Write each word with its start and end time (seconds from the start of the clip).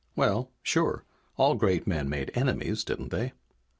Well, 0.15 0.49
sure, 0.63 1.05
all 1.37 1.53
great 1.53 1.85
men 1.85 2.09
made 2.09 2.31
enemies, 2.33 2.83
didn't 2.83 3.11
they? 3.11 3.33